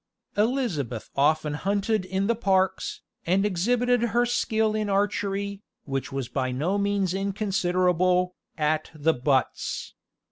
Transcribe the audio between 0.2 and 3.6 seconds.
Elizabeth often hunted in the parks, and